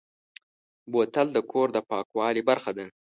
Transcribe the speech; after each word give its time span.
بوتل 0.91 1.27
د 1.33 1.37
کور 1.51 1.67
د 1.73 1.77
پاکوالي 1.89 2.41
برخه 2.49 2.71
ده. 2.77 2.85